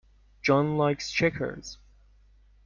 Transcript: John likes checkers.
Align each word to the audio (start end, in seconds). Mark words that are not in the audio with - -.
John 0.41 0.77
likes 0.77 1.11
checkers. 1.11 1.77